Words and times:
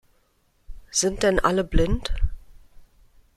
Sind 0.89 1.21
denn 1.21 1.37
alle 1.39 1.63
blind? 1.63 2.11